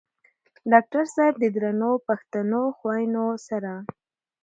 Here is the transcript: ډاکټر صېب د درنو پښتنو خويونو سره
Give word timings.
ډاکټر 0.71 1.03
صېب 1.15 1.33
د 1.39 1.43
درنو 1.55 1.91
پښتنو 2.07 2.61
خويونو 2.77 3.25
سره 3.47 3.71